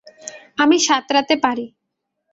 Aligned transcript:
আমি 0.57 0.77
সাঁতরাতে 0.79 1.35
পারি। 1.43 1.65